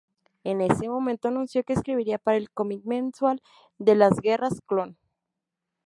En 0.43 0.61
ese 0.61 0.89
momento, 0.89 1.27
anunció 1.27 1.63
que 1.63 1.73
escribiría 1.73 2.17
para 2.17 2.37
el 2.37 2.49
comic 2.49 2.83
mensual 2.85 3.39
de 3.77 3.93
las 3.93 4.19
Guerras 4.19 4.59
Clon. 4.65 4.97